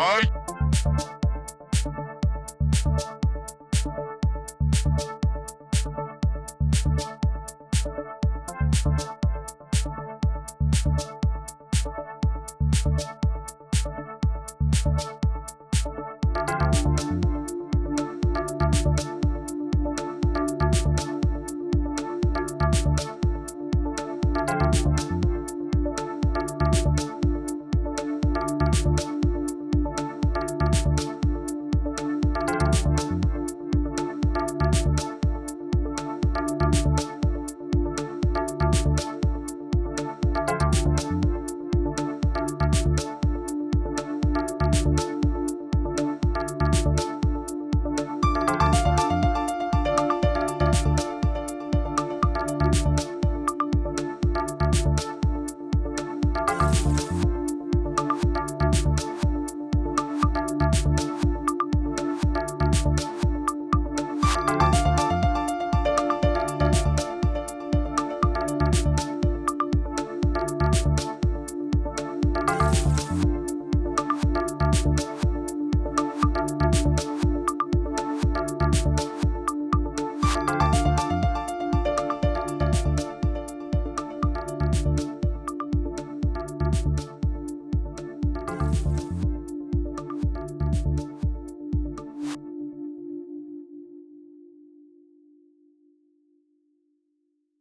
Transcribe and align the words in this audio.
Ôi. 0.00 0.22